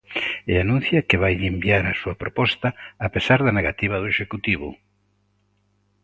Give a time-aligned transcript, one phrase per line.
[0.51, 2.67] E anuncia que vaille enviar a súa proposta,
[3.07, 4.69] a pesar da negativa do executivo.